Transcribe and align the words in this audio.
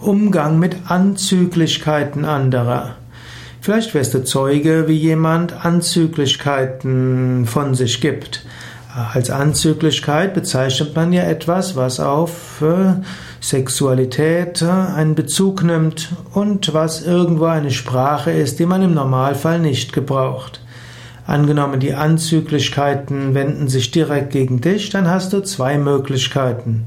Umgang 0.00 0.60
mit 0.60 0.76
Anzüglichkeiten 0.86 2.24
anderer. 2.24 2.94
Vielleicht 3.60 3.94
wirst 3.94 4.14
du 4.14 4.22
Zeuge, 4.22 4.86
wie 4.86 4.96
jemand 4.96 5.64
Anzüglichkeiten 5.64 7.46
von 7.46 7.74
sich 7.74 8.00
gibt. 8.00 8.46
Als 9.12 9.28
Anzüglichkeit 9.30 10.34
bezeichnet 10.34 10.94
man 10.94 11.12
ja 11.12 11.24
etwas, 11.24 11.74
was 11.74 11.98
auf 11.98 12.62
äh, 12.62 12.94
Sexualität 13.40 14.62
äh, 14.62 14.66
einen 14.66 15.16
Bezug 15.16 15.64
nimmt 15.64 16.10
und 16.32 16.72
was 16.74 17.04
irgendwo 17.04 17.46
eine 17.46 17.72
Sprache 17.72 18.30
ist, 18.30 18.60
die 18.60 18.66
man 18.66 18.82
im 18.82 18.94
Normalfall 18.94 19.58
nicht 19.58 19.92
gebraucht. 19.92 20.60
Angenommen, 21.26 21.80
die 21.80 21.94
Anzüglichkeiten 21.94 23.34
wenden 23.34 23.68
sich 23.68 23.90
direkt 23.90 24.30
gegen 24.30 24.60
dich, 24.60 24.90
dann 24.90 25.10
hast 25.10 25.32
du 25.32 25.40
zwei 25.42 25.76
Möglichkeiten. 25.76 26.86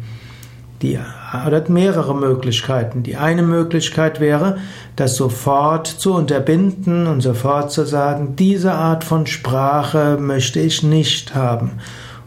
Die, 0.82 0.98
oder 1.46 1.64
mehrere 1.70 2.16
Möglichkeiten. 2.16 3.04
Die 3.04 3.16
eine 3.16 3.44
Möglichkeit 3.44 4.20
wäre, 4.20 4.58
das 4.96 5.16
sofort 5.16 5.86
zu 5.86 6.14
unterbinden 6.14 7.06
und 7.06 7.22
sofort 7.22 7.72
zu 7.72 7.86
sagen, 7.86 8.36
diese 8.36 8.74
Art 8.74 9.04
von 9.04 9.28
Sprache 9.28 10.18
möchte 10.20 10.60
ich 10.60 10.82
nicht 10.82 11.36
haben. 11.36 11.74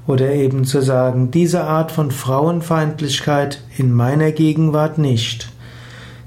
Oder 0.07 0.33
eben 0.33 0.65
zu 0.65 0.83
sagen, 0.83 1.31
diese 1.31 1.65
Art 1.65 1.91
von 1.91 2.11
Frauenfeindlichkeit 2.11 3.61
in 3.77 3.93
meiner 3.93 4.31
Gegenwart 4.31 4.99
nicht. 4.99 5.49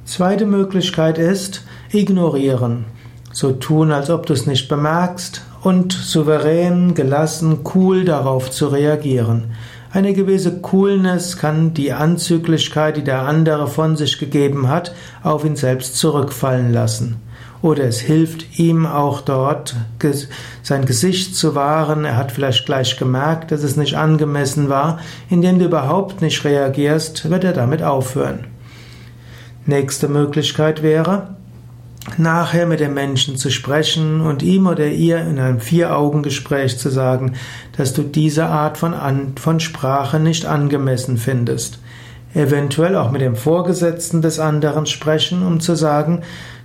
Zweite 0.03 0.45
Möglichkeit 0.45 1.17
ist, 1.17 1.63
ignorieren. 1.91 2.85
So 3.31 3.51
tun, 3.51 3.91
als 3.91 4.09
ob 4.09 4.25
du 4.25 4.33
es 4.33 4.47
nicht 4.47 4.67
bemerkst 4.67 5.43
und 5.61 5.93
souverän, 5.93 6.93
gelassen, 6.93 7.59
cool 7.75 8.03
darauf 8.03 8.49
zu 8.49 8.67
reagieren. 8.67 9.51
Eine 9.97 10.13
gewisse 10.13 10.59
Coolness 10.59 11.37
kann 11.37 11.73
die 11.73 11.91
Anzüglichkeit, 11.91 12.97
die 12.97 13.03
der 13.03 13.23
andere 13.23 13.67
von 13.67 13.97
sich 13.97 14.19
gegeben 14.19 14.69
hat, 14.69 14.93
auf 15.23 15.43
ihn 15.43 15.55
selbst 15.55 15.97
zurückfallen 15.97 16.71
lassen. 16.71 17.15
Oder 17.63 17.85
es 17.85 17.99
hilft 17.99 18.59
ihm 18.59 18.85
auch 18.85 19.21
dort, 19.21 19.75
sein 20.61 20.85
Gesicht 20.85 21.35
zu 21.35 21.55
wahren. 21.55 22.05
Er 22.05 22.15
hat 22.15 22.31
vielleicht 22.31 22.67
gleich 22.67 22.97
gemerkt, 22.97 23.51
dass 23.51 23.63
es 23.63 23.75
nicht 23.75 23.95
angemessen 23.95 24.69
war. 24.69 24.99
Indem 25.31 25.57
du 25.57 25.65
überhaupt 25.65 26.21
nicht 26.21 26.45
reagierst, 26.45 27.31
wird 27.31 27.43
er 27.43 27.53
damit 27.53 27.81
aufhören. 27.81 28.45
Nächste 29.65 30.09
Möglichkeit 30.09 30.83
wäre, 30.83 31.36
nachher 32.17 32.65
mit 32.65 32.79
dem 32.79 32.93
Menschen 32.93 33.37
zu 33.37 33.49
sprechen 33.49 34.21
und 34.21 34.41
ihm 34.41 34.67
oder 34.67 34.87
ihr 34.87 35.19
in 35.19 35.39
einem 35.39 35.59
Vier-Augen-Gespräch 35.59 36.77
zu 36.77 36.89
sagen, 36.89 37.33
dass 37.75 37.93
du 37.93 38.03
diese 38.03 38.45
Art 38.45 38.77
von, 38.77 38.93
An 38.93 39.33
von 39.39 39.59
Sprache 39.59 40.19
nicht 40.19 40.45
angemessen 40.45 41.17
findest. 41.17 41.79
Eventuell 42.33 42.95
auch 42.95 43.11
mit 43.11 43.21
dem 43.21 43.35
Vorgesetzten 43.35 44.21
des 44.21 44.39
anderen 44.39 44.85
sprechen, 44.85 45.45
um 45.45 45.59
zu 45.59 45.75
sagen, 45.75 46.21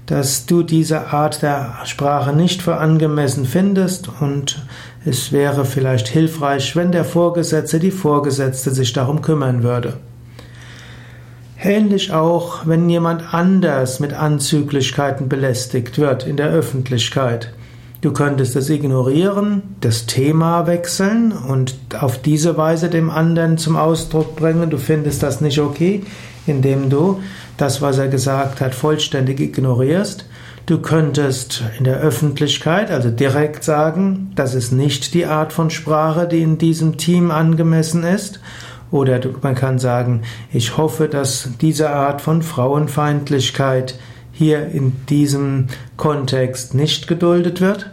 dass 0.06 0.46
du 0.46 0.62
diese 0.62 1.08
Art 1.12 1.42
der 1.42 1.74
Sprache 1.84 2.32
nicht 2.32 2.62
für 2.62 2.77
angemessen 2.77 3.44
findest 3.44 4.10
und 4.20 4.64
es 5.04 5.32
wäre 5.32 5.64
vielleicht 5.64 6.08
hilfreich, 6.08 6.77
wenn 6.77 6.92
der 6.92 7.04
Vorgesetzte, 7.04 7.78
die 7.78 7.90
Vorgesetzte 7.90 8.72
sich 8.72 8.92
darum 8.92 9.22
kümmern 9.22 9.62
würde. 9.62 9.94
Ähnlich 11.64 12.12
auch, 12.12 12.66
wenn 12.66 12.91
jemand 12.91 13.32
anders 13.32 14.00
mit 14.00 14.12
Anzüglichkeiten 14.14 15.28
belästigt 15.28 15.96
wird 15.96 16.27
in 16.27 16.36
der 16.36 16.48
Öffentlichkeit. 16.48 17.52
Du 18.00 18.12
könntest 18.12 18.56
es 18.56 18.68
ignorieren, 18.68 19.62
das 19.80 20.06
Thema 20.06 20.66
wechseln 20.66 21.30
und 21.30 21.77
auf 22.00 22.20
diese 22.20 22.56
Weise 22.56 22.88
dem 22.88 23.10
anderen 23.10 23.58
zum 23.58 23.77
Ausdruck 23.77 24.34
bringen, 24.34 24.70
du 24.70 24.77
findest 24.77 25.22
das 25.22 25.40
nicht 25.40 25.60
okay, 25.60 26.02
indem 26.48 26.90
du 26.90 27.22
das, 27.58 27.80
was 27.80 27.98
er 27.98 28.08
gesagt 28.08 28.60
hat, 28.60 28.74
vollständig 28.74 29.38
ignorierst. 29.38 30.24
Du 30.66 30.78
könntest 30.78 31.62
in 31.78 31.84
der 31.84 32.00
Öffentlichkeit, 32.00 32.90
also 32.90 33.10
direkt 33.10 33.62
sagen, 33.62 34.33
das 34.34 34.55
ist 34.55 34.72
nicht 34.72 35.14
die 35.14 35.27
Art 35.27 35.52
von 35.52 35.70
Sprache, 35.70 36.27
die 36.27 36.42
in 36.42 36.58
diesem 36.58 36.96
Team 36.96 37.30
angemessen 37.30 38.02
ist. 38.02 38.40
Oder 38.92 39.20
man 39.41 39.55
kann 39.55 39.79
sagen, 39.79 40.20
ich 40.53 40.77
hoffe, 40.77 41.08
dass 41.08 41.48
diese 41.61 41.91
Art 41.91 42.20
von 42.20 42.42
Frauenfeindlichkeit 42.42 43.98
hier 44.33 44.69
in 44.69 44.92
diesem 45.08 45.69
Kontext 45.97 46.75
nicht 46.75 47.08
geduldet 47.08 47.61
wird. 47.61 47.91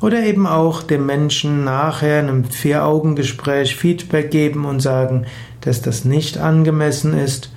Oder 0.00 0.22
eben 0.22 0.46
auch 0.46 0.82
dem 0.82 1.06
Menschen 1.06 1.64
nachher 1.64 2.20
in 2.20 2.28
einem 2.28 2.44
Vier-Augen-Gespräch 2.44 3.76
Feedback 3.76 4.30
geben 4.30 4.64
und 4.64 4.80
sagen, 4.80 5.26
dass 5.60 5.82
das 5.82 6.04
nicht 6.04 6.38
angemessen 6.38 7.18
ist. 7.18 7.50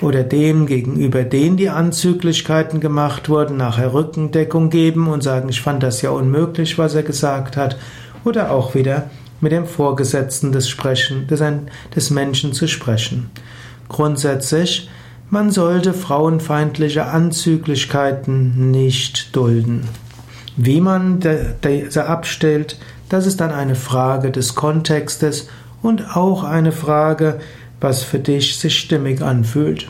Oder 0.00 0.24
dem 0.24 0.66
gegenüber, 0.66 1.22
den 1.22 1.56
die 1.56 1.68
Anzüglichkeiten 1.68 2.80
gemacht 2.80 3.28
wurden, 3.28 3.56
nachher 3.56 3.94
Rückendeckung 3.94 4.68
geben 4.68 5.06
und 5.06 5.22
sagen, 5.22 5.48
ich 5.48 5.60
fand 5.60 5.84
das 5.84 6.02
ja 6.02 6.10
unmöglich, 6.10 6.76
was 6.76 6.94
er 6.96 7.04
gesagt 7.04 7.56
hat. 7.56 7.76
Oder 8.24 8.50
auch 8.50 8.74
wieder 8.74 9.10
mit 9.42 9.52
dem 9.52 9.66
Vorgesetzten 9.66 10.52
des, 10.52 10.70
Sprechen, 10.70 11.26
des, 11.26 11.42
des 11.94 12.10
Menschen 12.10 12.54
zu 12.54 12.66
sprechen. 12.66 13.30
Grundsätzlich, 13.88 14.88
man 15.28 15.50
sollte 15.50 15.92
frauenfeindliche 15.92 17.06
Anzüglichkeiten 17.06 18.70
nicht 18.70 19.36
dulden. 19.36 19.88
Wie 20.56 20.80
man 20.80 21.20
diese 21.64 22.06
abstellt, 22.06 22.78
das 23.08 23.26
ist 23.26 23.40
dann 23.40 23.50
eine 23.50 23.74
Frage 23.74 24.30
des 24.30 24.54
Kontextes 24.54 25.48
und 25.82 26.16
auch 26.16 26.44
eine 26.44 26.72
Frage, 26.72 27.40
was 27.80 28.02
für 28.02 28.20
dich 28.20 28.56
sich 28.58 28.78
stimmig 28.78 29.22
anfühlt. 29.22 29.88